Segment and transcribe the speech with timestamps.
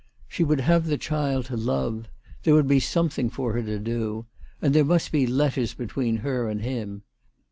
[0.27, 2.07] She would have the child to love.
[2.41, 4.25] There would be something for her to do.
[4.59, 7.03] And there must be letters between her and him.